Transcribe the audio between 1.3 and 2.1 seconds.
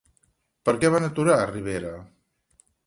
a Rivera?